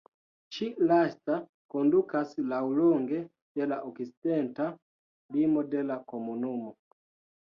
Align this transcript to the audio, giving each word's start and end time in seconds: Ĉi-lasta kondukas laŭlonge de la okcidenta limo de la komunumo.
Ĉi-lasta 0.55 1.35
kondukas 1.73 2.33
laŭlonge 2.53 3.21
de 3.59 3.69
la 3.75 3.77
okcidenta 3.91 4.67
limo 5.37 5.67
de 5.75 5.85
la 5.91 5.99
komunumo. 6.15 6.75